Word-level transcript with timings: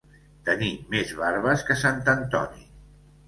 Tenir 0.45 0.69
més 0.93 1.11
barbes 1.19 1.65
que 1.69 1.77
sant 1.83 2.01
Antoni. 2.17 2.65